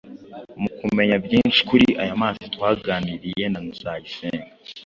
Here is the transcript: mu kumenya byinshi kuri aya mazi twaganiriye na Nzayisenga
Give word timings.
mu 0.61 0.69
kumenya 0.79 1.15
byinshi 1.25 1.59
kuri 1.69 1.87
aya 2.01 2.13
mazi 2.21 2.43
twaganiriye 2.55 3.45
na 3.49 3.59
Nzayisenga 3.67 4.47